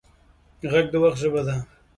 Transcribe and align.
غږ 0.71 0.85
د 0.91 0.95
وخت 1.03 1.17
ژبه 1.21 1.41
ده 1.47 1.55